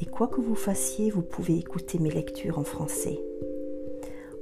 et 0.00 0.06
quoi 0.06 0.28
que 0.28 0.40
vous 0.40 0.54
fassiez, 0.54 1.10
vous 1.10 1.22
pouvez 1.22 1.58
écouter 1.58 1.98
mes 1.98 2.10
lectures 2.10 2.58
en 2.58 2.64
français. 2.64 3.20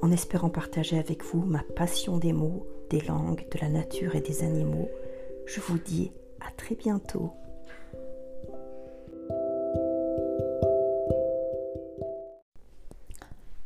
En 0.00 0.12
espérant 0.12 0.50
partager 0.50 0.98
avec 0.98 1.24
vous 1.24 1.44
ma 1.44 1.62
passion 1.62 2.18
des 2.18 2.32
mots, 2.32 2.66
des 2.90 3.00
langues, 3.00 3.44
de 3.50 3.58
la 3.60 3.68
nature 3.68 4.14
et 4.14 4.20
des 4.20 4.44
animaux, 4.44 4.88
je 5.46 5.60
vous 5.60 5.78
dis 5.78 6.12
à 6.40 6.52
très 6.52 6.76
bientôt. 6.76 7.32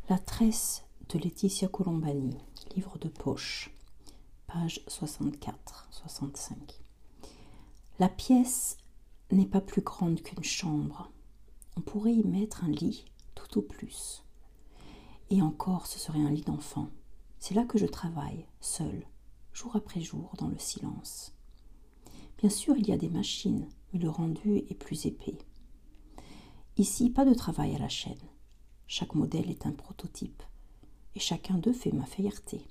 La 0.09 0.19
tresse 0.19 0.85
de 1.11 1.19
Laetitia 1.19 1.69
Colombani, 1.69 2.39
livre 2.75 2.99
de 2.99 3.09
poche, 3.09 3.71
page 4.47 4.81
64-65. 4.89 6.55
La 7.99 8.09
pièce 8.09 8.79
n'est 9.31 9.47
pas 9.47 9.61
plus 9.61 9.83
grande 9.83 10.23
qu'une 10.23 10.43
chambre. 10.43 11.11
On 11.77 11.81
pourrait 11.81 12.15
y 12.15 12.25
mettre 12.25 12.65
un 12.65 12.71
lit, 12.71 13.07
tout 13.35 13.59
au 13.59 13.63
plus. 13.63 14.25
Et 15.31 15.41
encore, 15.41 15.87
ce 15.87 15.99
serait 15.99 16.21
un 16.21 16.31
lit 16.31 16.43
d'enfant. 16.43 16.89
C'est 17.39 17.55
là 17.55 17.65
que 17.65 17.79
je 17.79 17.87
travaille, 17.87 18.47
seul, 18.61 19.07
jour 19.53 19.75
après 19.77 20.01
jour, 20.01 20.33
dans 20.39 20.49
le 20.49 20.59
silence. 20.59 21.35
Bien 22.39 22.51
sûr, 22.51 22.77
il 22.77 22.89
y 22.89 22.93
a 22.93 22.99
des 22.99 23.09
machines, 23.09 23.69
mais 23.93 24.01
le 24.01 24.11
rendu 24.11 24.59
est 24.59 24.75
plus 24.75 25.07
épais. 25.07 25.39
Ici, 26.77 27.11
pas 27.11 27.25
de 27.25 27.35
travail 27.35 27.75
à 27.75 27.79
la 27.79 27.89
chaîne. 27.89 28.29
Chaque 28.87 29.15
modèle 29.15 29.51
est 29.51 29.67
un 29.67 29.73
prototype, 29.73 30.43
et 31.15 31.21
chacun 31.21 31.57
d'eux 31.57 31.73
fait 31.73 31.93
ma 31.93 32.05
fierté. 32.05 32.67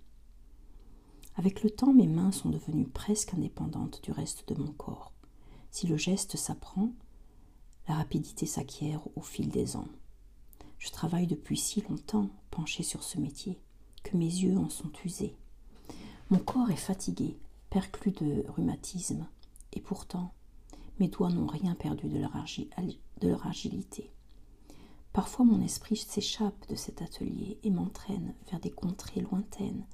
Avec 1.36 1.64
le 1.64 1.70
temps, 1.70 1.94
mes 1.94 2.08
mains 2.08 2.32
sont 2.32 2.50
devenues 2.50 2.88
presque 2.88 3.34
indépendantes 3.34 4.02
du 4.04 4.12
reste 4.12 4.48
de 4.50 4.56
mon 4.56 4.72
corps. 4.72 5.14
Si 5.72 5.88
le 5.88 5.98
geste 5.98 6.38
s'apprend, 6.38 6.92
la 7.88 7.96
rapidité 7.96 8.46
s'acquiert 8.46 9.02
au 9.16 9.22
fil 9.22 9.50
des 9.50 9.76
ans. 9.76 9.88
Je 10.78 10.90
travaille 10.90 11.28
depuis 11.28 11.58
si 11.58 11.82
longtemps 11.82 12.30
penché 12.50 12.84
sur 12.84 13.04
ce 13.04 13.20
métier 13.20 13.60
que 14.04 14.18
mes 14.18 14.26
yeux 14.26 14.58
en 14.58 14.70
sont 14.70 14.92
usés. 15.06 15.36
Mon 16.30 16.40
corps 16.40 16.72
est 16.72 16.76
fatigué, 16.76 17.38
perclus 17.70 18.12
de 18.12 18.46
rhumatisme, 18.48 19.28
et 19.74 19.82
pourtant 19.82 20.34
mes 21.00 21.08
doigts 21.08 21.30
n'ont 21.30 21.48
rien 21.48 21.76
perdu 21.76 22.08
de 22.08 22.20
leur, 22.20 22.32
de 22.34 23.28
leur 23.28 23.46
agilité. 23.48 24.12
Parfois 25.14 25.46
mon 25.46 25.62
esprit 25.62 25.98
s'échappe 25.98 26.68
de 26.70 26.76
cet 26.76 27.02
atelier 27.02 27.60
et 27.64 27.70
m'entraîne 27.70 28.34
vers 28.50 28.60
des 28.60 28.72
contrées 28.72 29.22
lointaines, 29.22 29.86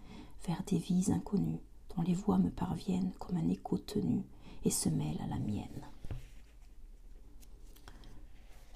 vers 0.47 0.61
des 0.67 0.77
vies 0.77 1.11
inconnues, 1.11 1.61
dont 1.95 2.03
les 2.03 2.13
voix 2.13 2.38
me 2.38 2.51
parviennent 2.51 3.13
comme 3.19 3.38
un 3.38 3.49
écho 3.49 3.77
tenu 3.77 4.23
et 4.63 4.69
se 4.69 4.89
mêlent 4.89 5.22
à 5.23 5.27
la 5.27 5.39
mienne. 5.39 5.88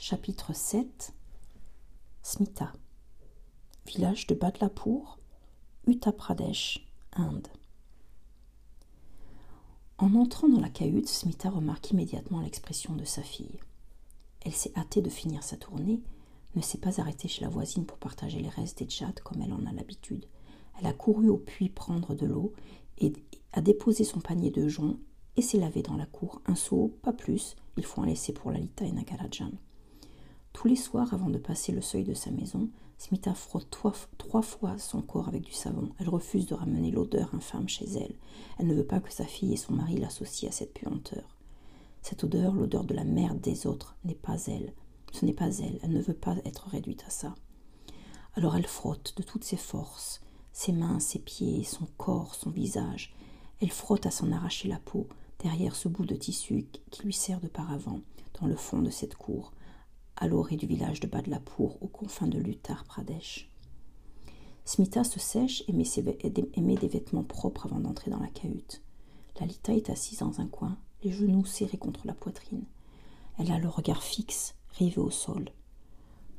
Chapitre 0.03 0.51
7 0.55 1.13
Smita 2.23 2.73
Village 3.85 4.25
de 4.25 4.33
Badlapur, 4.33 5.19
Uttar 5.85 6.15
Pradesh, 6.15 6.87
Inde. 7.13 7.47
En 9.99 10.15
entrant 10.15 10.49
dans 10.49 10.59
la 10.59 10.71
cahute, 10.71 11.07
Smita 11.07 11.51
remarque 11.51 11.91
immédiatement 11.91 12.41
l'expression 12.41 12.95
de 12.95 13.05
sa 13.05 13.21
fille. 13.21 13.59
Elle 14.39 14.55
s'est 14.55 14.73
hâtée 14.75 15.03
de 15.03 15.09
finir 15.11 15.43
sa 15.43 15.55
tournée, 15.55 16.01
ne 16.55 16.61
s'est 16.61 16.79
pas 16.79 16.99
arrêtée 16.99 17.27
chez 17.27 17.43
la 17.43 17.49
voisine 17.49 17.85
pour 17.85 17.99
partager 17.99 18.39
les 18.39 18.49
restes 18.49 18.79
des 18.79 18.89
chats 18.89 19.13
comme 19.23 19.43
elle 19.43 19.53
en 19.53 19.67
a 19.67 19.71
l'habitude. 19.71 20.25
Elle 20.79 20.87
a 20.87 20.93
couru 20.93 21.29
au 21.29 21.37
puits 21.37 21.69
prendre 21.69 22.15
de 22.15 22.25
l'eau 22.25 22.53
et 22.97 23.13
a 23.53 23.61
déposé 23.61 24.03
son 24.03 24.19
panier 24.19 24.49
de 24.49 24.67
joncs 24.67 24.97
et 25.37 25.43
s'est 25.43 25.59
lavée 25.59 25.83
dans 25.83 25.95
la 25.95 26.07
cour. 26.07 26.41
Un 26.47 26.55
seau, 26.55 26.91
pas 27.03 27.13
plus, 27.13 27.55
il 27.77 27.85
faut 27.85 28.01
en 28.01 28.05
laisser 28.05 28.33
pour 28.33 28.49
Lalita 28.49 28.83
et 28.83 28.91
Nagarajan. 28.91 29.51
Tous 30.53 30.67
les 30.67 30.75
soirs, 30.75 31.13
avant 31.13 31.29
de 31.29 31.37
passer 31.37 31.71
le 31.71 31.81
seuil 31.81 32.03
de 32.03 32.13
sa 32.13 32.31
maison, 32.31 32.69
Smita 32.97 33.33
frotte 33.33 33.69
trois, 33.71 34.41
fois 34.43 34.77
son 34.77 35.01
corps 35.01 35.27
avec 35.27 35.41
du 35.41 35.53
savon. 35.53 35.89
Elle 35.97 36.09
refuse 36.09 36.45
de 36.45 36.53
ramener 36.53 36.91
l'odeur 36.91 37.33
infâme 37.33 37.67
chez 37.67 37.85
elle. 37.85 38.13
Elle 38.59 38.67
ne 38.67 38.75
veut 38.75 38.85
pas 38.85 38.99
que 38.99 39.11
sa 39.11 39.25
fille 39.25 39.53
et 39.53 39.57
son 39.57 39.73
mari 39.73 39.97
l'associent 39.97 40.49
à 40.49 40.51
cette 40.51 40.73
puanteur. 40.73 41.37
Cette 42.03 42.23
odeur, 42.23 42.53
l'odeur 42.53 42.83
de 42.83 42.93
la 42.93 43.03
merde 43.03 43.41
des 43.41 43.65
autres, 43.65 43.95
n'est 44.05 44.13
pas 44.13 44.45
elle. 44.45 44.73
Ce 45.13 45.25
n'est 45.25 45.33
pas 45.33 45.57
elle. 45.57 45.79
Elle 45.81 45.93
ne 45.93 46.01
veut 46.01 46.13
pas 46.13 46.35
être 46.45 46.67
réduite 46.67 47.03
à 47.07 47.09
ça. 47.09 47.33
Alors 48.35 48.55
elle 48.55 48.67
frotte 48.67 49.15
de 49.17 49.23
toutes 49.23 49.43
ses 49.43 49.57
forces, 49.57 50.21
ses 50.53 50.71
mains, 50.71 50.99
ses 50.99 51.19
pieds, 51.19 51.63
son 51.63 51.87
corps, 51.97 52.35
son 52.35 52.49
visage. 52.49 53.15
Elle 53.61 53.71
frotte 53.71 54.05
à 54.05 54.11
s'en 54.11 54.31
arracher 54.31 54.67
la 54.67 54.79
peau, 54.79 55.07
derrière 55.39 55.75
ce 55.75 55.87
bout 55.87 56.05
de 56.05 56.15
tissu 56.15 56.67
qui 56.91 57.03
lui 57.03 57.13
sert 57.13 57.41
de 57.41 57.47
paravent, 57.47 57.99
dans 58.39 58.47
le 58.47 58.55
fond 58.55 58.81
de 58.81 58.89
cette 58.89 59.15
cour, 59.15 59.53
à 60.21 60.27
l'orée 60.27 60.55
du 60.55 60.67
village 60.67 60.99
de 60.99 61.07
Badlapur, 61.07 61.81
aux 61.81 61.87
confins 61.87 62.27
de 62.27 62.37
l'Uttar 62.37 62.83
Pradesh. 62.83 63.49
Smita 64.65 65.03
se 65.03 65.19
sèche 65.19 65.63
et 65.67 65.73
met, 65.73 66.75
des 66.75 66.87
vêtements 66.87 67.23
propres 67.23 67.65
avant 67.65 67.79
d'entrer 67.79 68.11
dans 68.11 68.19
la 68.19 68.27
cahute. 68.27 68.83
Lalita 69.39 69.73
est 69.73 69.89
assise 69.89 70.19
dans 70.19 70.39
un 70.39 70.45
coin, 70.45 70.77
les 71.03 71.11
genoux 71.11 71.43
serrés 71.45 71.79
contre 71.79 72.05
la 72.05 72.13
poitrine. 72.13 72.65
Elle 73.39 73.51
a 73.51 73.57
le 73.57 73.67
regard 73.67 74.03
fixe, 74.03 74.53
rivé 74.69 74.99
au 74.99 75.09
sol. 75.09 75.49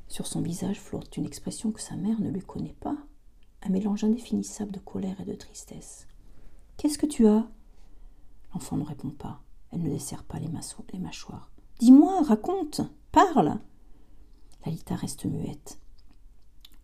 Sur 0.06 0.28
son 0.28 0.42
visage 0.42 0.78
flotte 0.78 1.16
une 1.16 1.26
expression 1.26 1.72
que 1.72 1.80
sa 1.80 1.96
mère 1.96 2.20
ne 2.20 2.30
lui 2.30 2.42
connaît 2.42 2.76
pas, 2.78 2.96
un 3.62 3.70
mélange 3.70 4.04
indéfinissable 4.04 4.70
de 4.70 4.78
colère 4.78 5.20
et 5.20 5.24
de 5.24 5.34
tristesse. 5.34 6.06
Qu'est-ce 6.76 6.98
que 6.98 7.06
tu 7.06 7.26
as? 7.26 7.50
L'enfant 8.54 8.76
ne 8.76 8.84
répond 8.84 9.10
pas. 9.10 9.42
Elle 9.72 9.82
ne 9.82 9.90
desserre 9.90 10.22
pas 10.22 10.38
les, 10.38 10.50
les 10.92 10.98
mâchoires. 11.00 11.50
Dis-moi, 11.80 12.22
raconte, 12.22 12.82
parle. 13.10 13.58
Lalita 14.64 14.94
reste 14.94 15.24
muette, 15.24 15.78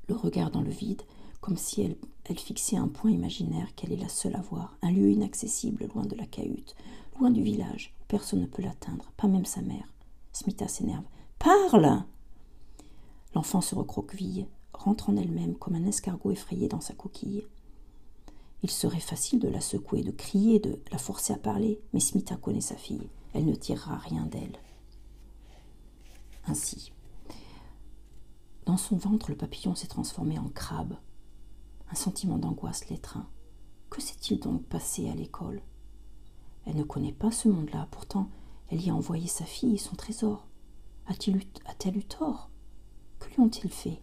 le 0.09 0.17
regard 0.17 0.51
dans 0.51 0.63
le 0.63 0.71
vide, 0.71 1.03
comme 1.41 1.57
si 1.57 1.83
elle, 1.83 1.97
fixait 2.37 2.77
un 2.77 2.89
point 2.89 3.11
imaginaire 3.11 3.75
qu'elle 3.75 3.93
est 3.93 3.97
la 3.97 4.09
seule 4.09 4.37
à 4.37 4.41
voir, 4.41 4.77
un 4.83 4.91
lieu 4.91 5.11
inaccessible 5.11 5.87
loin 5.95 6.05
de 6.05 6.15
la 6.15 6.27
cahute, 6.27 6.75
loin 7.19 7.31
du 7.31 7.43
village, 7.43 7.95
où 8.01 8.05
personne 8.07 8.41
ne 8.41 8.47
peut 8.47 8.63
l'atteindre, 8.63 9.13
pas 9.17 9.29
même 9.29 9.47
sa 9.47 9.63
mère. 9.63 9.93
Smita 10.33 10.69
s'énerve. 10.69 11.05
Parle 11.39 12.05
L'enfant 13.35 13.61
se 13.61 13.75
recroqueville, 13.75 14.47
rentre 14.73 15.11
en 15.11 15.17
elle-même 15.17 15.57
comme 15.57 15.75
un 15.75 15.87
escargot 15.87 16.33
effrayé 16.33 16.69
dans 16.69 16.81
sa 16.81 16.95
coquille. 16.95 17.47
Il 18.63 18.71
serait 18.71 19.01
facile 19.01 19.39
de 19.39 19.49
la 19.49 19.61
secouer, 19.61 20.03
de 20.03 20.11
crier, 20.11 20.59
de 20.59 20.81
la 20.91 20.99
forcer 20.99 21.33
à 21.33 21.39
parler, 21.39 21.81
mais 21.93 22.01
Smita 22.01 22.37
connaît 22.37 22.61
sa 22.61 22.77
fille. 22.77 23.09
Elle 23.33 23.47
ne 23.47 23.55
tirera 23.55 23.97
rien 23.97 24.27
d'elle. 24.27 24.59
Ainsi. 26.47 26.93
Dans 28.69 28.77
son 28.77 28.97
ventre, 28.97 29.31
le 29.31 29.37
papillon 29.39 29.75
s'est 29.75 29.87
transformé 29.87 30.39
en 30.39 30.51
crabe. 30.51 30.95
Un 31.91 31.95
sentiment 31.95 32.37
d'angoisse 32.37 32.91
l'étreint. 32.91 33.27
Que 33.89 34.03
s'est-il 34.03 34.41
donc 34.41 34.63
passé 34.65 35.09
à 35.09 35.15
l'école? 35.15 35.63
Elle 36.67 36.77
ne 36.77 36.83
connaît 36.83 37.15
pas 37.15 37.31
ce 37.31 37.49
monde-là, 37.49 37.89
pourtant 37.91 38.29
elle 38.69 38.83
y 38.85 38.91
a 38.91 38.95
envoyé 38.95 39.27
sa 39.27 39.47
fille 39.47 39.77
et 39.77 39.79
son 39.79 39.97
trésor. 39.97 40.47
A-t-elle 41.07 41.97
eu, 41.97 42.05
tort? 42.05 42.51
Que 43.19 43.31
lui 43.31 43.41
ont-ils 43.41 43.71
fait? 43.71 44.03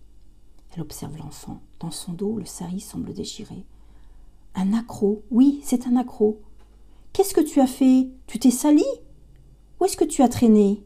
Elle 0.71 0.81
observe 0.81 1.15
l'enfant. 1.15 1.61
Dans 1.79 1.91
son 1.91 2.13
dos, 2.13 2.39
le 2.39 2.45
sari 2.45 2.79
semble 2.79 3.13
déchiré. 3.13 3.67
Un 4.55 4.73
accro, 4.73 5.25
oui, 5.29 5.59
c'est 5.63 5.85
un 5.85 5.95
accro. 5.95 6.41
Qu'est-ce 7.13 7.35
que 7.35 7.47
tu 7.47 7.61
as 7.61 7.67
fait? 7.67 8.09
Tu 8.25 8.39
t'es 8.39 8.49
sali? 8.49 8.83
Où 9.79 9.85
est-ce 9.85 9.95
que 9.95 10.05
tu 10.05 10.23
as 10.23 10.27
traîné? 10.27 10.83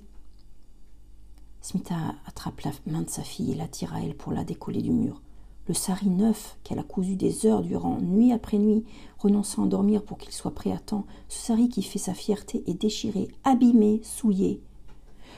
Smita 1.62 2.16
attrape 2.26 2.62
la 2.62 2.72
main 2.88 3.02
de 3.02 3.10
sa 3.10 3.24
fille 3.24 3.52
et 3.52 3.56
la 3.56 3.68
tire 3.68 3.94
à 3.94 4.02
elle 4.02 4.16
pour 4.16 4.32
la 4.32 4.44
décoller 4.44 4.82
du 4.82 4.92
mur. 4.92 5.22
Le 5.68 5.74
sari 5.74 6.10
neuf 6.10 6.58
qu'elle 6.64 6.80
a 6.80 6.84
cousu 6.84 7.16
des 7.16 7.46
heures 7.46 7.62
durant, 7.62 8.00
nuit 8.00 8.32
après 8.32 8.58
nuit, 8.58 8.86
renonçant 9.20 9.66
à 9.66 9.68
dormir 9.68 10.04
pour 10.04 10.18
qu'il 10.18 10.32
soit 10.32 10.56
prêt 10.56 10.72
à 10.72 10.80
temps, 10.80 11.06
ce 11.28 11.46
sari 11.48 11.70
qui 11.70 11.84
fait 11.84 12.00
sa 12.00 12.14
fierté 12.14 12.64
est 12.66 12.74
déchiré, 12.74 13.28
abîmé, 13.44 14.02
souillé. 14.04 14.64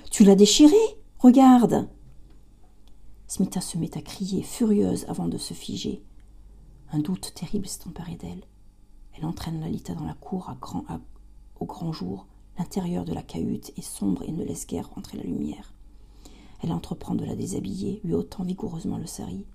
Tu 0.10 0.24
l'as 0.24 0.36
déchiré? 0.36 0.78
Regarde 1.20 1.90
Smita 3.28 3.60
se 3.60 3.78
met 3.78 3.98
à 3.98 4.02
crier, 4.02 4.44
furieuse, 4.44 5.06
avant 5.10 5.28
de 5.28 5.38
se 5.38 5.54
figer. 5.54 6.04
Un 6.94 7.00
doute 7.00 7.34
terrible 7.34 7.68
s'est 7.68 7.88
emparé 7.88 8.16
d'elle. 8.16 8.44
Elle 9.14 9.26
entraîne 9.26 9.60
Lalita 9.60 9.96
dans 9.96 10.06
la 10.06 10.14
cour 10.14 10.52
au 11.60 11.66
grand 11.66 11.92
jour. 11.92 12.28
L'intérieur 12.58 13.06
de 13.06 13.14
la 13.14 13.24
cahute 13.24 13.72
est 13.78 13.82
sombre 13.82 14.24
et 14.24 14.32
ne 14.32 14.44
laisse 14.44 14.68
guère 14.68 14.90
rentrer 14.94 15.18
la 15.18 15.24
lumière. 15.24 15.74
Elle 16.64 16.72
entreprend 16.72 17.16
de 17.16 17.26
la 17.26 17.36
déshabiller, 17.36 18.02
lui 18.04 18.14
ôtant 18.14 18.44
vigoureusement 18.44 18.98
le 18.98 19.08
sari. 19.08 19.46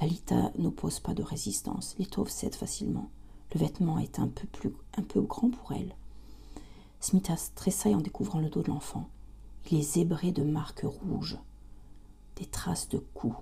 Lalita 0.00 0.52
n'oppose 0.58 1.00
pas 1.00 1.14
de 1.14 1.22
résistance. 1.22 1.94
L'étoffe 1.98 2.30
cède 2.30 2.54
facilement. 2.54 3.10
Le 3.54 3.60
vêtement 3.60 3.98
est 3.98 4.18
un 4.18 4.28
peu, 4.28 4.46
plus, 4.46 4.72
un 4.96 5.02
peu 5.02 5.20
grand 5.20 5.50
pour 5.50 5.72
elle. 5.72 5.94
Smita 7.00 7.34
tressaille 7.54 7.94
en 7.94 8.00
découvrant 8.00 8.40
le 8.40 8.48
dos 8.48 8.62
de 8.62 8.68
l'enfant. 8.68 9.08
Il 9.70 9.78
est 9.78 9.82
zébré 9.82 10.32
de 10.32 10.44
marques 10.44 10.84
rouges, 10.84 11.38
des 12.36 12.46
traces 12.46 12.88
de 12.88 12.98
coups. 12.98 13.36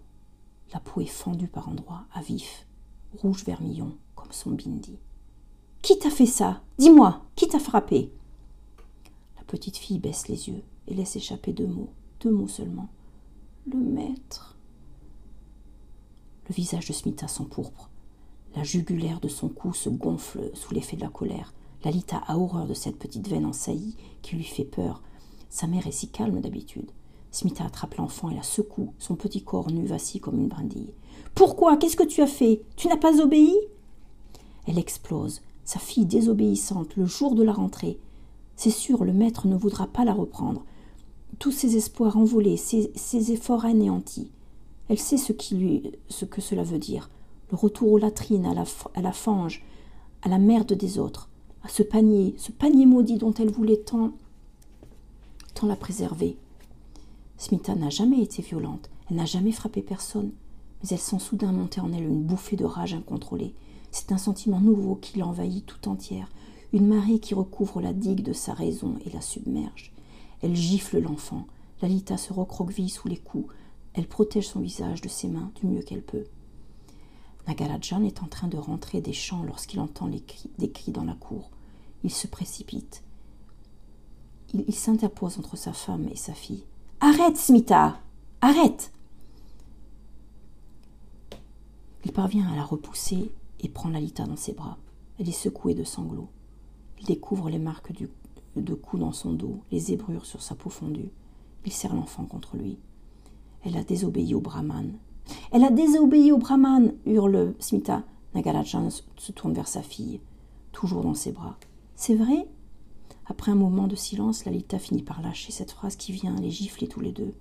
La 0.73 0.81
peau 0.81 1.01
est 1.01 1.07
fendue 1.07 1.49
par 1.49 1.69
endroits, 1.69 2.05
à 2.13 2.23
vif, 2.23 2.67
rouge 3.19 3.45
vermillon, 3.45 3.97
comme 4.15 4.33
son 4.33 4.51
bindi. 4.51 4.99
Qui 5.83 5.99
t'a 5.99 6.11
fait 6.11 6.27
ça? 6.27 6.63
Dis-moi, 6.79 7.23
qui 7.37 7.49
t'a 7.49 7.59
frappé? 7.59 8.11
La 9.37 9.45
petite 9.45 9.77
fille 9.77 9.99
baisse 9.99 10.29
les 10.29 10.49
yeux 10.49 10.63
et 10.89 10.95
laisse 10.95 11.17
échapper 11.17 11.53
deux 11.53 11.67
mots, 11.67 11.91
mots 12.31 12.49
seulement. 12.49 12.89
Le 13.71 13.79
maître. 13.79 14.57
Le 16.49 16.55
visage 16.55 16.89
de 16.89 16.93
Smita 16.93 17.29
s'empourpre. 17.29 17.91
La 18.55 18.63
jugulaire 18.63 19.21
de 19.21 19.29
son 19.29 19.49
cou 19.49 19.73
se 19.73 19.89
gonfle 19.89 20.51
sous 20.55 20.75
l'effet 20.75 20.97
de 20.97 21.03
la 21.03 21.09
colère. 21.09 21.55
Lalita 21.85 22.19
a 22.27 22.37
horreur 22.39 22.67
de 22.67 22.75
cette 22.75 22.99
petite 22.99 23.29
veine 23.29 23.47
en 23.47 23.53
saillie 23.53 23.97
qui 24.23 24.37
lui 24.37 24.45
fait 24.45 24.65
peur. 24.65 25.03
Sa 25.51 25.67
mère 25.67 25.87
est 25.87 25.93
si 25.93 26.09
calme 26.09 26.41
d'habitude. 26.41 26.91
Smita 27.31 27.65
attrape 27.65 27.97
l'enfant 27.97 28.31
et 28.31 28.35
la 28.35 28.43
secoue. 28.43 28.93
Son 28.99 29.17
petit 29.17 29.43
corps 29.43 29.71
nu 29.71 29.87
vacille 29.87 30.21
comme 30.21 30.39
une 30.39 30.49
brindille. 30.49 30.93
Pourquoi? 31.35 31.77
Qu'est-ce 31.77 31.97
que 31.97 32.05
tu 32.05 32.23
as 32.23 32.29
fait? 32.29 32.63
Tu 32.77 32.89
n'as 32.89 32.97
pas 32.97 33.21
obéi? 33.21 33.55
Elle 34.67 34.79
explose. 34.79 35.43
Sa 35.65 35.79
fille 35.79 36.07
désobéissante, 36.07 36.97
le 36.97 37.07
jour 37.07 37.35
de 37.35 37.43
la 37.43 37.53
rentrée. 37.53 37.99
C'est 38.57 38.71
sûr, 38.71 39.05
le 39.05 39.13
maître 39.13 39.49
ne 39.49 39.57
voudra 39.57 39.87
pas 39.87 40.05
la 40.05 40.13
reprendre. 40.13 40.65
Tous 41.39 41.53
ses 41.53 41.77
espoirs 41.77 42.17
envolés, 42.17 42.57
ses, 42.57 43.33
efforts 43.33 43.65
anéantis. 43.65 44.31
Elle 44.89 44.99
sait 44.99 45.17
ce, 45.17 45.33
qui 45.33 45.55
lui, 45.55 45.93
ce 46.09 46.25
que 46.25 46.41
cela 46.41 46.63
veut 46.63 46.79
dire. 46.79 47.11
Le 47.51 47.57
retour 47.57 47.93
aux 47.93 47.99
latrines, 47.99 48.47
à 48.47 48.55
la, 48.55 48.65
à 48.95 49.01
la 49.01 49.13
fange, 49.13 49.65
à 50.23 50.29
la 50.29 50.39
merde 50.39 50.73
des 50.73 50.99
autres, 50.99 51.29
à 51.63 51.69
ce 51.69 51.83
panier, 51.83 52.35
ce 52.37 52.53
panier 52.53 52.87
maudit 52.87 53.19
dont 53.19 53.35
elle 53.35 53.51
voulait 53.51 53.79
tant, 53.79 54.13
tant 55.55 55.67
la 55.67 55.77
préserver. 55.77 56.37
Smita 57.39 57.75
n'a 57.75 57.91
jamais 57.91 58.23
été 58.23 58.43
violente, 58.43 58.91
elle 59.11 59.17
n'a 59.17 59.27
jamais 59.27 59.53
frappé 59.53 59.83
personne, 59.83 60.31
mais 60.83 60.89
elle 60.91 60.99
sent 60.99 61.19
soudain 61.19 61.53
monter 61.53 61.81
en 61.81 61.93
elle 61.93 62.05
une 62.05 62.23
bouffée 62.23 62.57
de 62.57 62.65
rage 62.65 62.95
incontrôlée. 62.95 63.55
C'est 63.91 64.13
un 64.13 64.19
sentiment 64.19 64.61
nouveau 64.61 64.97
qui 64.97 65.19
l'envahit 65.19 65.65
tout 65.65 65.89
entière, 65.89 66.29
une 66.73 66.87
marée 66.87 67.19
qui 67.19 67.35
recouvre 67.35 67.81
la 67.81 67.93
digue 67.93 68.23
de 68.23 68.33
sa 68.33 68.53
raison 68.53 68.97
et 69.07 69.11
la 69.11 69.21
submerge. 69.21 69.93
Elle 70.45 70.55
gifle 70.55 70.99
l'enfant. 70.99 71.47
Lalita 71.81 72.19
se 72.19 72.35
recroqueville 72.35 72.91
sous 72.91 73.09
les 73.09 73.17
coups. 73.17 73.51
Elle 73.95 74.07
protège 74.07 74.47
son 74.47 74.61
visage 74.61 75.01
de 75.01 75.09
ses 75.09 75.27
mains 75.27 75.51
du 75.55 75.67
mieux 75.67 75.81
qu'elle 75.81 76.03
peut. 76.03 76.27
Nagarajan 77.49 78.03
est 78.05 78.23
en 78.23 78.27
train 78.27 78.49
de 78.49 78.59
rentrer 78.59 79.01
des 79.01 79.15
champs 79.15 79.43
lorsqu'il 79.43 79.81
entend 79.81 80.07
des 80.07 80.71
cris 80.71 80.93
dans 80.93 81.05
la 81.05 81.15
cour. 81.15 81.49
Il 82.03 82.13
se 82.13 82.27
précipite. 82.27 83.03
Il, 84.53 84.67
il 84.69 84.75
s'interpose 84.75 85.39
entre 85.39 85.57
sa 85.57 85.73
femme 85.73 86.09
et 86.13 86.17
sa 86.17 86.35
fille. 86.35 86.65
Arrête, 87.01 87.39
Smita 87.39 87.99
Arrête 88.43 88.93
Il 92.05 92.13
parvient 92.13 92.53
à 92.53 92.57
la 92.57 92.65
repousser 92.65 93.33
et 93.61 93.69
prend 93.71 93.89
Lalita 93.89 94.27
dans 94.27 94.37
ses 94.37 94.53
bras. 94.53 94.77
Elle 95.19 95.31
est 95.31 95.33
secouée 95.33 95.73
de 95.73 95.85
sanglots. 95.85 96.29
Il 97.01 97.07
découvre 97.07 97.49
les 97.49 97.59
marques 97.59 97.93
du, 97.93 98.11
de 98.57 98.75
coups 98.75 99.01
dans 99.01 99.13
son 99.13 99.33
dos, 99.33 99.61
les 99.71 99.81
zébrures 99.81 100.27
sur 100.27 100.43
sa 100.43 100.55
peau 100.55 100.71
fondue. 100.71 101.11
Il 101.65 101.73
serre 101.73 101.95
l'enfant 101.95 102.25
contre 102.25 102.57
lui. 102.57 102.79
Elle 103.63 103.77
a 103.77 103.85
désobéi 103.85 104.35
au 104.35 104.41
brahman. 104.41 104.93
Elle 105.51 105.65
a 105.65 105.71
désobéi 105.71 106.33
au 106.33 106.39
brahman 106.39 106.93
hurle 107.07 107.55
Smita. 107.59 108.05
Nagarajan 108.35 108.89
se 108.91 109.33
tourne 109.33 109.55
vers 109.55 109.69
sa 109.69 109.83
fille, 109.83 110.21
toujours 110.73 111.03
dans 111.03 111.15
ses 111.15 111.33
bras. 111.33 111.57
C'est 111.95 112.17
vrai? 112.17 112.49
Après 113.27 113.53
un 113.53 113.57
moment 113.57 113.87
de 113.87 113.97
silence, 113.97 114.45
Lalita 114.45 114.79
finit 114.79 115.03
par 115.03 115.23
lâcher 115.23 115.53
cette 115.53 115.71
phrase 115.71 115.97
qui 115.97 116.13
vient 116.13 116.35
les 116.37 116.51
gifler 116.51 116.89
tous 116.89 117.01
les 117.01 117.13
deux. 117.13 117.35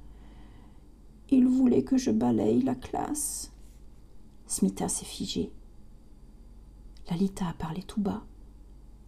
Il 1.29 1.47
voulait 1.47 1.83
que 1.83 1.97
je 1.97 2.11
balaye 2.11 2.61
la 2.61 2.75
classe. 2.75 3.51
Smita 4.47 4.87
s'est 4.87 5.03
figée. 5.03 5.51
Lalita 7.09 7.47
a 7.47 7.53
parlé 7.53 7.81
tout 7.83 7.99
bas. 7.99 8.23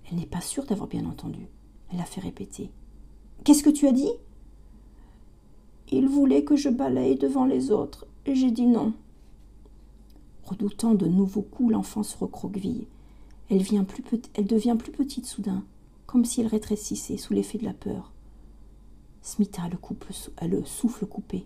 Elle 0.09 0.17
n'est 0.17 0.25
pas 0.25 0.41
sûre 0.41 0.65
d'avoir 0.65 0.89
bien 0.89 1.05
entendu. 1.05 1.47
Elle 1.95 2.01
a 2.01 2.05
fait 2.05 2.19
répéter. 2.19 2.71
Qu'est-ce 3.45 3.63
que 3.63 3.69
tu 3.69 3.87
as 3.87 3.93
dit? 3.93 4.11
Il 5.93 6.09
voulait 6.09 6.43
que 6.43 6.57
je 6.57 6.67
balaye 6.67 7.15
devant 7.15 7.45
les 7.45 7.71
autres, 7.71 8.05
et 8.25 8.35
j'ai 8.35 8.51
dit 8.51 8.67
non. 8.67 8.91
Redoutant 10.43 10.93
de 10.93 11.07
nouveaux 11.07 11.41
coups, 11.41 11.71
l'enfant 11.71 12.03
se 12.03 12.17
recroqueville. 12.17 12.85
Elle, 13.49 13.59
devient 13.59 13.85
plus 14.77 14.91
petite 14.91 15.25
soudain, 15.25 15.63
comme 16.05 16.25
si 16.25 16.41
elle 16.41 16.47
rétrécissait 16.47 17.15
sous 17.15 17.31
l'effet 17.31 17.59
de 17.59 17.63
la 17.63 17.73
peur. 17.73 18.11
Smita 19.21 19.69
le, 19.69 19.77
coupe, 19.77 20.03
le 20.41 20.65
souffle 20.65 21.05
coupé. 21.05 21.45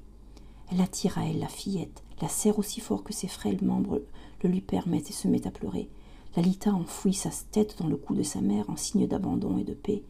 Elle 0.72 0.82
attire 0.82 1.20
à 1.20 1.28
elle 1.28 1.38
la 1.38 1.48
fillette, 1.48 2.04
la 2.24 2.28
serre 2.28 2.58
aussi 2.58 2.80
fort 2.80 3.04
que 3.04 3.14
ses 3.14 3.28
frêles 3.28 3.64
membres 3.64 4.02
le 4.42 4.50
lui 4.50 4.62
permettent 4.62 5.12
et 5.12 5.14
se 5.14 5.28
met 5.28 5.46
à 5.46 5.52
pleurer. 5.52 5.90
Lalita 6.36 6.74
enfouit 6.74 7.14
sa 7.14 7.30
tête 7.52 7.78
dans 7.78 7.88
le 7.88 7.98
cou 7.98 8.16
de 8.16 8.24
sa 8.24 8.42
mère 8.42 8.68
en 8.72 8.78
signe 8.78 9.06
d'abandon 9.06 9.60
et 9.60 9.64
de 9.64 9.76
paix. 9.76 10.02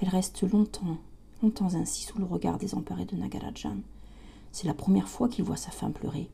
Elle 0.00 0.08
reste 0.08 0.42
longtemps, 0.50 0.98
longtemps 1.42 1.74
ainsi 1.74 2.04
sous 2.04 2.18
le 2.18 2.24
regard 2.24 2.58
désemparé 2.58 3.04
de 3.04 3.16
Nagarajan. 3.16 3.78
C'est 4.52 4.66
la 4.66 4.74
première 4.74 5.08
fois 5.08 5.28
qu'il 5.28 5.44
voit 5.44 5.56
sa 5.56 5.70
femme 5.70 5.92
pleurer. 5.92 6.28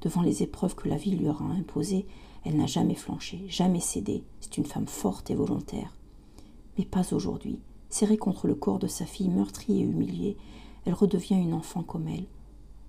Devant 0.00 0.22
les 0.22 0.42
épreuves 0.42 0.74
que 0.74 0.88
la 0.88 0.96
vie 0.96 1.14
lui 1.14 1.28
aura 1.28 1.44
imposées, 1.44 2.06
elle 2.44 2.56
n'a 2.56 2.66
jamais 2.66 2.94
flanché, 2.94 3.44
jamais 3.48 3.80
cédé. 3.80 4.24
C'est 4.40 4.56
une 4.56 4.66
femme 4.66 4.86
forte 4.86 5.30
et 5.30 5.34
volontaire. 5.34 5.94
Mais 6.78 6.84
pas 6.84 7.12
aujourd'hui. 7.12 7.60
Serrée 7.90 8.16
contre 8.16 8.46
le 8.46 8.54
corps 8.54 8.78
de 8.78 8.86
sa 8.86 9.04
fille 9.04 9.28
meurtrie 9.28 9.80
et 9.80 9.84
humiliée, 9.84 10.36
elle 10.84 10.94
redevient 10.94 11.34
une 11.34 11.54
enfant 11.54 11.82
comme 11.82 12.08
elle. 12.08 12.26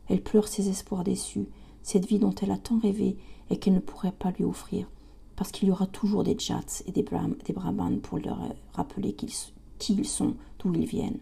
Elle 0.07 0.23
pleure 0.23 0.47
ses 0.47 0.69
espoirs 0.69 1.03
déçus, 1.03 1.47
cette 1.83 2.05
vie 2.05 2.19
dont 2.19 2.33
elle 2.41 2.51
a 2.51 2.57
tant 2.57 2.79
rêvé 2.79 3.17
et 3.49 3.57
qu'elle 3.57 3.73
ne 3.73 3.79
pourrait 3.79 4.11
pas 4.11 4.31
lui 4.31 4.45
offrir, 4.45 4.89
parce 5.35 5.51
qu'il 5.51 5.67
y 5.67 5.71
aura 5.71 5.87
toujours 5.87 6.23
des 6.23 6.37
Jats 6.37 6.83
et 6.85 6.91
des, 6.91 7.03
Brahm, 7.03 7.35
des 7.45 7.53
Brahmanes 7.53 7.99
pour 7.99 8.19
leur 8.19 8.39
rappeler 8.73 9.13
qui 9.81 9.95
ils 9.95 10.07
sont, 10.07 10.35
d'où 10.59 10.71
ils 10.75 10.85
viennent. 10.85 11.17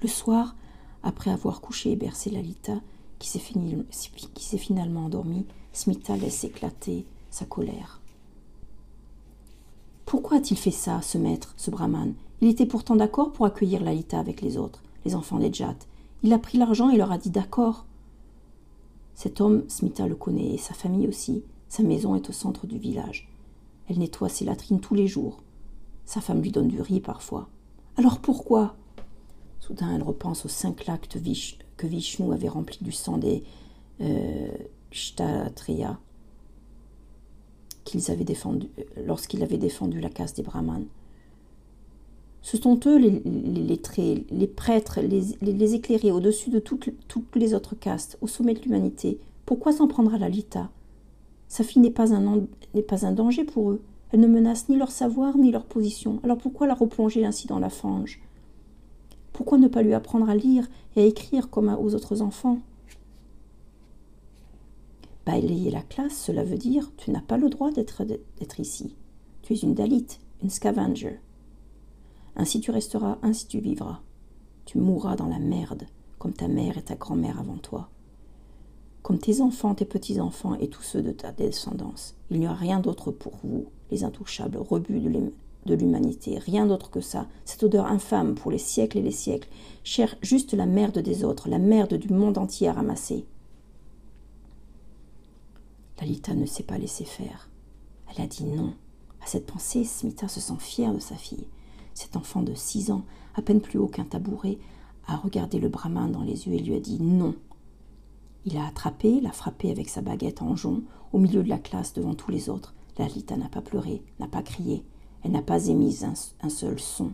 Le 0.00 0.08
soir, 0.08 0.54
après 1.02 1.32
avoir 1.32 1.60
couché 1.60 1.90
et 1.90 1.96
bercé 1.96 2.30
Lalita, 2.30 2.80
qui 3.18 3.28
s'est, 3.28 4.56
finalement 4.56 5.06
endormie, 5.06 5.46
Smita 5.72 6.16
laisse 6.16 6.44
éclater 6.44 7.04
sa 7.28 7.44
colère. 7.44 8.00
Pourquoi 10.06 10.36
a-t-il 10.38 10.56
fait 10.56 10.70
ça, 10.70 11.02
ce 11.02 11.18
maître, 11.18 11.54
ce 11.56 11.70
brahman? 11.70 12.14
Il 12.40 12.48
était 12.48 12.66
pourtant 12.66 12.96
d'accord 12.96 13.32
pour 13.32 13.46
accueillir 13.46 13.82
Lalita 13.82 14.20
avec 14.20 14.40
les 14.40 14.56
autres, 14.56 14.82
les 15.04 15.16
enfants 15.16 15.40
des 15.40 15.52
Jats. 15.52 15.74
Il 16.22 16.32
a 16.32 16.38
pris 16.38 16.56
l'argent 16.56 16.88
et 16.88 16.96
leur 16.96 17.10
a 17.10 17.18
dit 17.18 17.30
d'accord. 17.30 17.84
Cet 19.14 19.40
homme, 19.40 19.64
Smita 19.68 20.06
le 20.06 20.14
connaît, 20.14 20.54
et 20.54 20.58
sa 20.58 20.74
famille 20.74 21.08
aussi. 21.08 21.42
Sa 21.68 21.82
maison 21.82 22.14
est 22.14 22.28
au 22.30 22.32
centre 22.32 22.66
du 22.66 22.78
village. 22.78 23.28
Elle 23.88 23.98
nettoie 23.98 24.28
ses 24.28 24.44
latrines 24.44 24.80
tous 24.80 24.94
les 24.94 25.08
jours. 25.08 25.40
Sa 26.10 26.20
femme 26.20 26.42
lui 26.42 26.50
donne 26.50 26.66
du 26.66 26.80
riz 26.80 26.98
parfois. 26.98 27.48
Alors 27.96 28.18
pourquoi? 28.18 28.74
Soudain, 29.60 29.94
elle 29.94 30.02
repense 30.02 30.44
aux 30.44 30.48
cinq 30.48 30.86
lacs 30.86 31.08
que 31.76 31.86
Vishnu 31.86 32.32
avait 32.32 32.48
remplis 32.48 32.80
du 32.82 32.90
sang 32.90 33.16
des 33.16 33.44
euh, 34.00 34.48
qu'ils 37.84 38.10
avaient 38.10 38.24
défendu, 38.24 38.66
lorsqu'il 39.06 39.40
avait 39.44 39.56
défendu 39.56 40.00
la 40.00 40.10
caste 40.10 40.36
des 40.36 40.42
brahmanes. 40.42 40.86
Ce 42.42 42.56
sont 42.56 42.80
eux 42.86 42.98
les, 42.98 43.22
les 44.30 44.46
prêtres, 44.48 44.98
les, 45.00 45.74
éclairés 45.74 46.10
au-dessus 46.10 46.50
de 46.50 46.58
toutes, 46.58 46.90
les 47.36 47.54
autres 47.54 47.76
castes, 47.76 48.18
au 48.20 48.26
sommet 48.26 48.54
de 48.54 48.62
l'humanité. 48.62 49.20
Pourquoi 49.46 49.70
s'en 49.70 49.86
prendre 49.86 50.12
à 50.12 50.18
Lalita 50.18 50.70
Sa 51.46 51.62
fille 51.62 51.82
n'est 51.82 51.92
pas 51.92 52.12
un 52.12 53.12
danger 53.12 53.44
pour 53.44 53.70
eux. 53.70 53.80
Elle 54.12 54.20
ne 54.20 54.26
menace 54.26 54.68
ni 54.68 54.76
leur 54.76 54.90
savoir 54.90 55.36
ni 55.36 55.50
leur 55.50 55.64
position. 55.64 56.20
Alors 56.24 56.38
pourquoi 56.38 56.66
la 56.66 56.74
replonger 56.74 57.24
ainsi 57.24 57.46
dans 57.46 57.58
la 57.58 57.70
fange? 57.70 58.20
Pourquoi 59.32 59.58
ne 59.58 59.68
pas 59.68 59.82
lui 59.82 59.94
apprendre 59.94 60.28
à 60.28 60.34
lire 60.34 60.68
et 60.96 61.02
à 61.02 61.06
écrire 61.06 61.48
comme 61.48 61.68
aux 61.68 61.94
autres 61.94 62.20
enfants? 62.20 62.58
Balayer 65.24 65.70
la 65.70 65.82
classe, 65.82 66.16
cela 66.16 66.42
veut 66.42 66.58
dire 66.58 66.90
tu 66.96 67.10
n'as 67.10 67.20
pas 67.20 67.38
le 67.38 67.48
droit 67.48 67.70
d'être 67.70 68.02
ici. 68.58 68.96
Tu 69.42 69.54
es 69.54 69.56
une 69.56 69.74
Dalit, 69.74 70.06
une 70.42 70.50
scavenger. 70.50 71.20
Ainsi 72.36 72.60
tu 72.60 72.70
resteras, 72.70 73.18
ainsi 73.22 73.46
tu 73.46 73.60
vivras. 73.60 74.00
Tu 74.64 74.78
mourras 74.78 75.16
dans 75.16 75.28
la 75.28 75.38
merde, 75.38 75.86
comme 76.18 76.32
ta 76.32 76.48
mère 76.48 76.78
et 76.78 76.82
ta 76.82 76.96
grand-mère 76.96 77.38
avant 77.38 77.58
toi. 77.58 77.90
Comme 79.02 79.18
tes 79.18 79.40
enfants, 79.40 79.74
tes 79.74 79.84
petits-enfants 79.84 80.54
et 80.56 80.68
tous 80.68 80.82
ceux 80.82 81.02
de 81.02 81.12
ta 81.12 81.32
descendance. 81.32 82.16
Il 82.30 82.40
n'y 82.40 82.46
a 82.46 82.52
rien 82.52 82.80
d'autre 82.80 83.10
pour 83.10 83.36
vous, 83.42 83.66
les 83.90 84.04
intouchables, 84.04 84.58
rebuts 84.58 85.00
de 85.00 85.74
l'humanité, 85.74 86.38
rien 86.38 86.66
d'autre 86.66 86.90
que 86.90 87.00
ça, 87.00 87.26
cette 87.44 87.62
odeur 87.62 87.86
infâme 87.86 88.34
pour 88.34 88.50
les 88.50 88.58
siècles 88.58 88.98
et 88.98 89.02
les 89.02 89.10
siècles, 89.10 89.48
cher 89.84 90.16
juste 90.22 90.54
la 90.54 90.66
merde 90.66 90.98
des 90.98 91.24
autres, 91.24 91.48
la 91.48 91.58
merde 91.58 91.94
du 91.94 92.12
monde 92.12 92.38
entier 92.38 92.68
à 92.68 92.72
ramasser. 92.72 93.24
Lalita 96.00 96.34
ne 96.34 96.46
s'est 96.46 96.62
pas 96.62 96.78
laissée 96.78 97.04
faire. 97.04 97.50
Elle 98.08 98.24
a 98.24 98.26
dit 98.26 98.44
non. 98.44 98.72
À 99.22 99.26
cette 99.26 99.46
pensée, 99.46 99.84
Smita 99.84 100.28
se 100.28 100.40
sent 100.40 100.58
fière 100.58 100.94
de 100.94 100.98
sa 100.98 101.14
fille. 101.14 101.46
Cet 101.92 102.16
enfant 102.16 102.42
de 102.42 102.54
six 102.54 102.90
ans, 102.90 103.04
à 103.34 103.42
peine 103.42 103.60
plus 103.60 103.78
haut 103.78 103.86
qu'un 103.86 104.04
tabouret, 104.04 104.58
a 105.06 105.16
regardé 105.16 105.58
le 105.58 105.68
brahman 105.68 106.10
dans 106.10 106.22
les 106.22 106.46
yeux 106.46 106.54
et 106.54 106.58
lui 106.58 106.74
a 106.74 106.80
dit 106.80 107.02
non. 107.02 107.34
Il 108.46 108.56
a 108.56 108.66
attrapé, 108.66 109.20
l'a 109.20 109.32
frappé 109.32 109.70
avec 109.70 109.88
sa 109.90 110.00
baguette 110.00 110.40
en 110.40 110.56
jonc, 110.56 110.82
au 111.12 111.18
milieu 111.18 111.42
de 111.42 111.48
la 111.48 111.58
classe 111.58 111.92
devant 111.92 112.14
tous 112.14 112.30
les 112.30 112.48
autres. 112.48 112.74
Lalita 112.98 113.36
n'a 113.36 113.48
pas 113.48 113.62
pleuré, 113.62 114.02
n'a 114.18 114.28
pas 114.28 114.42
crié, 114.42 114.84
elle 115.22 115.32
n'a 115.32 115.42
pas 115.42 115.66
émis 115.66 116.00
un, 116.04 116.48
seul 116.48 116.80
son. 116.80 117.12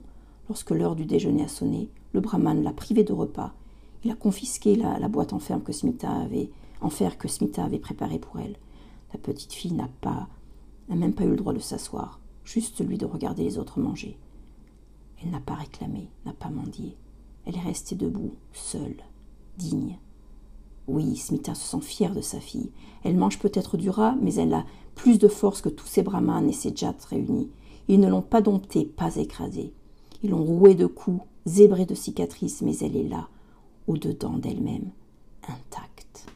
Lorsque 0.49 0.71
l'heure 0.71 0.97
du 0.97 1.05
déjeuner 1.05 1.45
a 1.45 1.49
sonné, 1.49 1.91
le 2.13 2.21
brahman 2.21 2.63
l'a 2.63 2.73
privé 2.73 3.05
de 3.05 3.13
repas. 3.13 3.53
Il 4.05 4.11
a 4.11 4.15
confisqué 4.15 4.77
la, 4.77 5.09
boîte 5.09 5.33
en 5.33 5.39
fer 5.39 5.63
que 5.63 5.73
Smita 5.73 6.11
avait, 6.11 6.51
en 6.81 6.91
fer 6.91 7.19
que 7.19 7.29
Smita 7.29 7.65
avait 7.65 7.79
préparée 7.79 8.19
pour 8.19 8.39
elle. 8.39 8.57
La 9.13 9.19
petite 9.19 9.53
fille 9.53 9.73
n'a 9.73 9.89
pas, 10.01 10.29
n'a 10.89 10.97
même 10.97 11.15
pas 11.15 11.25
eu 11.25 11.31
le 11.31 11.37
droit 11.37 11.53
de 11.53 11.59
s'asseoir, 11.59 12.21
juste 12.45 12.77
celui 12.77 12.99
de 12.99 13.07
regarder 13.07 13.43
les 13.43 13.59
autres 13.59 13.81
manger. 13.81 14.17
Elle 15.23 15.31
n'a 15.31 15.41
pas 15.41 15.55
réclamé, 15.55 16.11
n'a 16.25 16.33
pas 16.33 16.51
mendié. 16.51 16.97
Elle 17.45 17.57
est 17.57 17.61
restée 17.61 17.97
debout, 17.97 18.35
seule, 18.53 19.03
digne. 19.57 19.99
Oui, 20.89 21.17
Smita 21.17 21.55
se 21.55 21.65
sent 21.67 21.81
fière 21.81 22.15
de 22.15 22.21
sa 22.21 22.41
fille. 22.41 22.71
Elle 23.03 23.17
mange 23.17 23.39
peut-être 23.39 23.77
du 23.77 23.91
rat, 23.91 24.17
mais 24.21 24.35
elle 24.35 24.55
a 24.55 24.65
plus 24.95 25.19
de 25.19 25.29
force 25.29 25.61
que 25.61 25.69
tous 25.69 25.87
ces 25.87 26.03
brahmanes 26.03 26.49
et 26.49 26.53
ces 26.53 26.75
jats 26.75 26.95
réunis. 27.09 27.51
Ils 27.89 28.01
ne 28.01 28.09
l'ont 28.09 28.23
pas 28.23 28.41
domptée, 28.41 28.85
pas 28.85 29.17
écrasée. 29.17 29.73
Ils 30.23 30.31
l'ont 30.31 30.45
rouée 30.45 30.75
de 30.75 30.87
coups, 30.87 31.25
zébrée 31.45 31.87
de 31.87 31.95
cicatrices, 31.95 32.63
mais 32.63 32.77
elle 32.79 32.97
est 32.97 33.09
là, 33.09 33.29
au-dedans 33.87 34.39
d'elle-même, 34.39 34.91
intacte. 35.43 36.27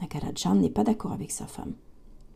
Nagarajan 0.00 0.54
n'est 0.54 0.70
pas 0.70 0.84
d'accord 0.84 1.12
avec 1.12 1.30
sa 1.30 1.46
femme. 1.46 1.72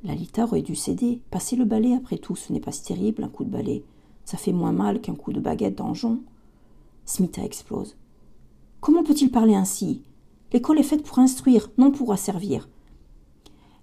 Lalita 0.04 0.44
aurait 0.44 0.62
dû 0.62 0.74
céder. 0.74 1.20
Passer 1.30 1.56
le 1.56 1.64
balai, 1.64 1.94
après 1.94 2.18
tout, 2.18 2.34
ce 2.34 2.52
n'est 2.52 2.60
pas 2.60 2.72
si 2.72 2.82
terrible, 2.82 3.22
un 3.22 3.28
coup 3.28 3.44
de 3.44 3.50
balai. 3.50 3.84
Ça 4.24 4.36
fait 4.36 4.52
moins 4.52 4.72
mal 4.72 5.00
qu'un 5.00 5.14
coup 5.14 5.32
de 5.32 5.40
baguette 5.40 5.78
d'anjon. 5.78 6.20
Smita 7.04 7.44
explose. 7.44 7.96
Comment 8.80 9.04
peut-il 9.04 9.30
parler 9.30 9.54
ainsi? 9.54 10.02
L'école 10.52 10.78
est 10.78 10.84
faite 10.84 11.02
pour 11.02 11.18
instruire, 11.18 11.70
non 11.78 11.90
pour 11.90 12.12
asservir. 12.12 12.68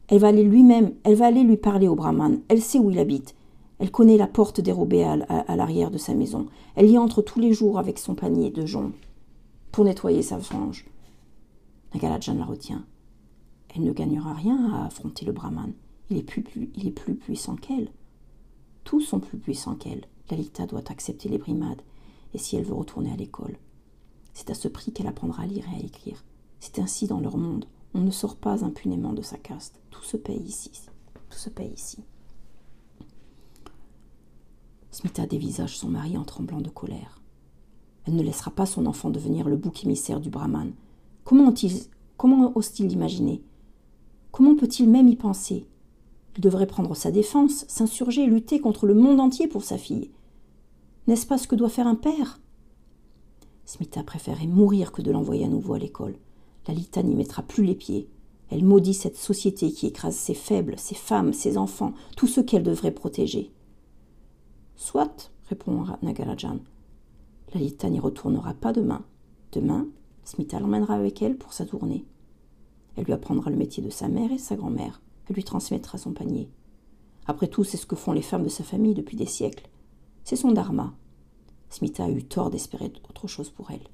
Elle 0.07 0.19
va 0.19 0.27
aller 0.27 0.43
lui-même, 0.43 0.93
elle 1.03 1.15
va 1.15 1.27
aller 1.27 1.43
lui 1.43 1.57
parler 1.57 1.87
au 1.87 1.95
brahman. 1.95 2.41
Elle 2.47 2.61
sait 2.61 2.79
où 2.79 2.91
il 2.91 2.99
habite. 2.99 3.35
Elle 3.79 3.91
connaît 3.91 4.17
la 4.17 4.27
porte 4.27 4.59
dérobée 4.59 5.03
à, 5.03 5.55
l'arrière 5.55 5.91
de 5.91 5.97
sa 5.97 6.13
maison. 6.13 6.47
Elle 6.75 6.89
y 6.89 6.97
entre 6.97 7.21
tous 7.21 7.39
les 7.39 7.53
jours 7.53 7.79
avec 7.79 7.97
son 7.97 8.13
panier 8.13 8.49
de 8.49 8.65
joncs 8.65 8.93
pour 9.71 9.85
nettoyer 9.85 10.21
sa 10.21 10.39
fange. 10.39 10.85
Nagarajan 11.93 12.35
la 12.35 12.45
retient. 12.45 12.85
Elle 13.75 13.83
ne 13.83 13.93
gagnera 13.93 14.33
rien 14.33 14.73
à 14.73 14.85
affronter 14.85 15.25
le 15.25 15.31
brahman. 15.31 15.73
Il 16.09 16.17
est 16.17 16.23
plus, 16.23 16.43
il 16.75 16.87
est 16.87 16.91
plus 16.91 17.15
puissant 17.15 17.55
qu'elle. 17.55 17.89
Tous 18.83 19.01
sont 19.01 19.19
plus 19.19 19.37
puissants 19.37 19.75
qu'elle. 19.75 20.05
Lalita 20.29 20.65
doit 20.65 20.91
accepter 20.91 21.29
les 21.29 21.37
brimades, 21.37 21.81
et 22.33 22.37
si 22.37 22.55
elle 22.55 22.65
veut 22.65 22.73
retourner 22.73 23.11
à 23.11 23.15
l'école. 23.15 23.57
C'est 24.33 24.49
à 24.49 24.55
ce 24.55 24.67
prix 24.67 24.91
qu'elle 24.91 25.07
apprendra 25.07 25.43
à 25.43 25.47
lire 25.47 25.65
et 25.71 25.81
à 25.81 25.85
écrire. 25.85 26.23
C'est 26.59 26.79
ainsi 26.79 27.07
dans 27.07 27.19
leur 27.19 27.37
monde. 27.37 27.65
On 27.93 28.01
ne 28.01 28.11
sort 28.11 28.35
pas 28.35 28.63
impunément 28.63 29.13
de 29.13 29.21
sa 29.21 29.37
caste. 29.37 29.79
Tout 29.89 30.03
se 30.03 30.17
paye 30.17 30.41
ici. 30.41 30.71
Tout 31.29 31.37
se 31.37 31.49
paye 31.49 31.73
ici. 31.73 32.03
Smita 34.91 35.25
dévisage 35.25 35.77
son 35.77 35.89
mari 35.89 36.17
en 36.17 36.23
tremblant 36.23 36.61
de 36.61 36.69
colère. 36.69 37.21
Elle 38.05 38.15
ne 38.15 38.23
laissera 38.23 38.51
pas 38.51 38.65
son 38.65 38.85
enfant 38.85 39.09
devenir 39.09 39.47
le 39.47 39.55
bouc 39.55 39.83
émissaire 39.83 40.19
du 40.19 40.29
brahman. 40.29 40.73
Comment, 41.23 41.53
comment 42.17 42.51
ose-t-il 42.55 42.87
l'imaginer? 42.89 43.43
Comment 44.31 44.55
peut-il 44.55 44.89
même 44.89 45.07
y 45.07 45.15
penser? 45.15 45.67
Il 46.35 46.41
devrait 46.41 46.67
prendre 46.67 46.95
sa 46.95 47.11
défense, 47.11 47.65
s'insurger, 47.67 48.25
lutter 48.25 48.61
contre 48.61 48.85
le 48.87 48.93
monde 48.93 49.19
entier 49.19 49.47
pour 49.47 49.63
sa 49.63 49.77
fille. 49.77 50.09
N'est-ce 51.07 51.27
pas 51.27 51.37
ce 51.37 51.47
que 51.47 51.55
doit 51.55 51.69
faire 51.69 51.87
un 51.87 51.95
père? 51.95 52.39
Smita 53.65 54.03
préférait 54.03 54.47
mourir 54.47 54.91
que 54.91 55.01
de 55.01 55.11
l'envoyer 55.11 55.45
à 55.45 55.49
nouveau 55.49 55.73
à 55.73 55.79
l'école. 55.79 56.17
Lalita 56.67 57.03
n'y 57.03 57.15
mettra 57.15 57.41
plus 57.41 57.63
les 57.63 57.75
pieds. 57.75 58.07
Elle 58.49 58.65
maudit 58.65 58.93
cette 58.93 59.17
société 59.17 59.71
qui 59.71 59.87
écrase 59.87 60.15
ses 60.15 60.33
faibles, 60.33 60.77
ses 60.77 60.95
femmes, 60.95 61.33
ses 61.33 61.57
enfants, 61.57 61.93
tous 62.15 62.27
ceux 62.27 62.43
qu'elle 62.43 62.63
devrait 62.63 62.91
protéger. 62.91 63.51
Soit, 64.75 65.31
répond 65.49 65.85
Nagarajan. 66.01 66.59
Lalita 67.53 67.89
n'y 67.89 67.99
retournera 67.99 68.53
pas 68.53 68.73
demain. 68.73 69.03
Demain, 69.51 69.87
Smita 70.23 70.59
l'emmènera 70.59 70.95
avec 70.95 71.21
elle 71.21 71.37
pour 71.37 71.53
sa 71.53 71.65
tournée. 71.65 72.05
Elle 72.95 73.05
lui 73.05 73.13
apprendra 73.13 73.49
le 73.49 73.57
métier 73.57 73.81
de 73.81 73.89
sa 73.89 74.07
mère 74.07 74.31
et 74.31 74.37
sa 74.37 74.55
grand-mère. 74.55 75.01
Elle 75.27 75.35
lui 75.35 75.43
transmettra 75.43 75.97
son 75.97 76.11
panier. 76.11 76.49
Après 77.27 77.47
tout, 77.47 77.63
c'est 77.63 77.77
ce 77.77 77.85
que 77.85 77.95
font 77.95 78.11
les 78.11 78.21
femmes 78.21 78.43
de 78.43 78.49
sa 78.49 78.63
famille 78.63 78.93
depuis 78.93 79.17
des 79.17 79.25
siècles. 79.25 79.69
C'est 80.23 80.35
son 80.35 80.51
dharma. 80.51 80.93
Smita 81.69 82.05
a 82.05 82.09
eu 82.09 82.23
tort 82.23 82.49
d'espérer 82.49 82.91
autre 83.09 83.27
chose 83.27 83.49
pour 83.49 83.71
elle. 83.71 83.87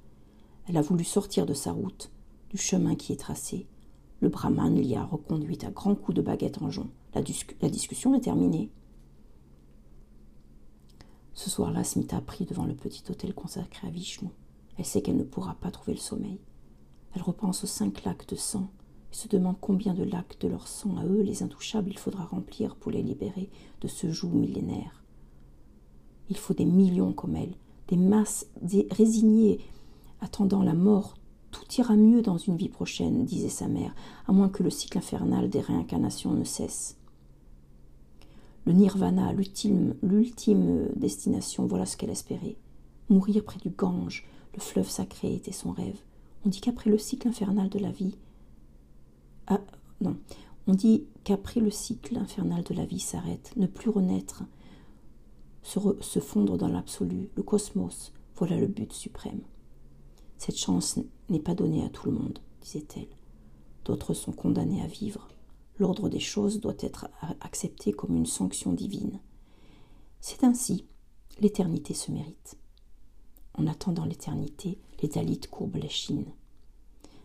Elle 0.67 0.77
a 0.77 0.81
voulu 0.81 1.03
sortir 1.03 1.45
de 1.45 1.53
sa 1.53 1.71
route, 1.71 2.09
du 2.49 2.57
chemin 2.57 2.95
qui 2.95 3.13
est 3.13 3.19
tracé. 3.19 3.67
Le 4.21 4.29
brahman 4.29 4.75
l'y 4.75 4.95
a 4.95 5.03
reconduite 5.03 5.63
à 5.63 5.71
grands 5.71 5.95
coups 5.95 6.15
de 6.15 6.21
baguette 6.21 6.61
en 6.61 6.69
jonc. 6.69 6.89
La, 7.13 7.21
discussion 7.69 8.13
est 8.15 8.21
terminée. 8.21 8.71
Ce 11.33 11.49
soir-là, 11.49 11.83
Smita 11.83 12.21
prie 12.21 12.45
devant 12.45 12.65
le 12.65 12.75
petit 12.75 13.03
hôtel 13.09 13.33
consacré 13.33 13.87
à 13.87 13.91
Vishnu. 13.91 14.29
Elle 14.77 14.85
sait 14.85 15.01
qu'elle 15.01 15.17
ne 15.17 15.23
pourra 15.23 15.55
pas 15.55 15.71
trouver 15.71 15.93
le 15.93 15.99
sommeil. 15.99 16.39
Elle 17.13 17.21
repense 17.21 17.63
aux 17.63 17.67
cinq 17.67 18.03
lacs 18.03 18.27
de 18.27 18.35
sang 18.35 18.69
et 19.11 19.15
se 19.15 19.27
demande 19.27 19.57
combien 19.61 19.93
de 19.93 20.03
lacs 20.03 20.39
de 20.39 20.47
leur 20.47 20.67
sang 20.67 20.97
à 20.97 21.05
eux, 21.05 21.21
les 21.21 21.43
intouchables, 21.43 21.89
il 21.89 21.97
faudra 21.97 22.25
remplir 22.25 22.75
pour 22.75 22.91
les 22.91 23.01
libérer 23.01 23.49
de 23.81 23.87
ce 23.87 24.11
joug 24.11 24.31
millénaire. 24.31 25.03
Il 26.29 26.37
faut 26.37 26.53
des 26.53 26.65
millions 26.65 27.13
comme 27.13 27.35
elle, 27.35 27.55
des 27.87 27.97
masses 27.97 28.47
des 28.61 28.87
résignées 28.91 29.59
attendant 30.21 30.63
la 30.63 30.73
mort. 30.73 31.15
Tout 31.55 31.79
ira 31.79 31.95
mieux 31.95 32.21
dans 32.21 32.37
une 32.37 32.57
vie 32.57 32.67
prochaine, 32.67 33.23
disait 33.23 33.47
sa 33.47 33.69
mère, 33.69 33.95
à 34.27 34.33
moins 34.33 34.49
que 34.49 34.61
le 34.61 34.69
cycle 34.69 34.97
infernal 34.97 35.49
des 35.49 35.61
réincarnations 35.61 36.31
ne 36.31 36.43
cesse. 36.43 36.97
Le 38.65 38.73
nirvana, 38.73 39.31
l'ultime 39.31 40.89
destination, 40.97 41.65
voilà 41.65 41.85
ce 41.85 41.95
qu'elle 41.95 42.09
espérait. 42.09 42.57
Mourir 43.07 43.45
près 43.45 43.59
du 43.59 43.69
Gange, 43.69 44.27
le 44.53 44.59
fleuve 44.59 44.89
sacré, 44.89 45.33
était 45.33 45.53
son 45.53 45.71
rêve. 45.71 45.97
On 46.45 46.49
dit 46.49 46.59
qu'après 46.59 46.89
le 46.89 46.97
cycle 46.97 47.29
infernal 47.29 47.69
de 47.69 47.79
la 47.79 47.91
vie. 47.91 48.17
Ah, 49.47 49.61
non. 50.01 50.17
On 50.67 50.73
dit 50.73 51.05
qu'après 51.23 51.61
le 51.61 51.71
cycle 51.71 52.17
infernal 52.17 52.63
de 52.63 52.73
la 52.73 52.85
vie 52.85 52.99
s'arrête, 52.99 53.53
ne 53.55 53.65
plus 53.65 53.89
renaître, 53.89 54.43
se, 55.63 55.79
se 56.01 56.19
fondre 56.19 56.57
dans 56.57 56.67
l'absolu, 56.67 57.29
le 57.37 57.43
cosmos, 57.43 58.11
voilà 58.35 58.57
le 58.57 58.67
but 58.67 58.91
suprême. 58.91 59.39
Cette 60.37 60.57
chance 60.57 60.99
n'est 61.29 61.39
pas 61.39 61.55
donnée 61.55 61.83
à 61.85 61.89
tout 61.89 62.09
le 62.09 62.17
monde, 62.17 62.39
disait-elle. 62.61 63.07
D'autres 63.85 64.13
sont 64.13 64.31
condamnés 64.31 64.81
à 64.81 64.87
vivre, 64.87 65.27
l'ordre 65.77 66.09
des 66.09 66.19
choses 66.19 66.59
doit 66.59 66.75
être 66.79 67.07
accepté 67.41 67.91
comme 67.91 68.15
une 68.15 68.25
sanction 68.25 68.73
divine. 68.73 69.19
C'est 70.21 70.43
ainsi, 70.43 70.85
l'éternité 71.39 71.93
se 71.93 72.11
mérite. 72.11 72.57
En 73.53 73.67
attendant 73.67 74.05
l'éternité, 74.05 74.79
les 75.01 75.07
Dalits 75.07 75.41
courbent 75.49 75.77
les 75.77 75.89
chines. 75.89 76.33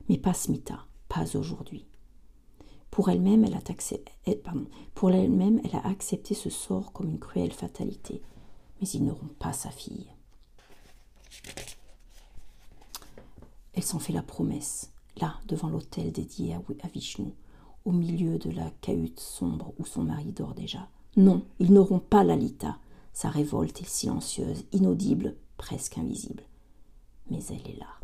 Mais 0.08 0.18
pas 0.18 0.34
Smita, 0.34 0.86
pas 1.08 1.36
aujourd'hui. 1.36 1.86
Pour 2.90 3.08
elle-même, 3.08 3.44
elle, 3.44 4.40
pour 4.94 5.10
elle-même, 5.10 5.60
elle 5.64 5.76
a 5.76 5.86
accepté 5.86 6.34
ce 6.34 6.50
sort 6.50 6.92
comme 6.92 7.08
une 7.08 7.20
cruelle 7.20 7.52
fatalité. 7.52 8.20
Mais 8.80 8.88
ils 8.88 9.04
n'auront 9.04 9.30
pas 9.38 9.52
sa 9.52 9.70
fille. 9.70 10.08
Elle 13.80 13.86
s'en 13.86 13.98
fait 13.98 14.12
la 14.12 14.20
promesse, 14.20 14.92
là, 15.22 15.36
devant 15.48 15.70
l'autel 15.70 16.12
dédié 16.12 16.52
à 16.52 16.88
Vishnu, 16.88 17.32
au 17.86 17.92
milieu 17.92 18.38
de 18.38 18.50
la 18.50 18.70
cahute 18.82 19.18
sombre 19.18 19.72
où 19.78 19.86
son 19.86 20.02
mari 20.04 20.32
dort 20.32 20.52
déjà. 20.52 20.86
Non, 21.16 21.46
ils 21.60 21.72
n'auront 21.72 21.98
pas 21.98 22.22
Lalita. 22.22 22.76
Sa 23.14 23.30
révolte 23.30 23.80
est 23.80 23.88
silencieuse, 23.88 24.64
inaudible, 24.72 25.34
presque 25.56 25.96
invisible. 25.96 26.42
Mais 27.30 27.40
elle 27.48 27.72
est 27.72 27.78
là. 27.78 27.99